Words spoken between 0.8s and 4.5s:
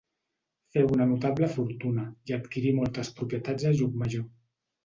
una notable fortuna i adquirí moltes propietats a Llucmajor.